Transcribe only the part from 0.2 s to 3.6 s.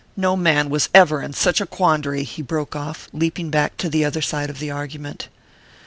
man was ever in such a quandary!" he broke off, leaping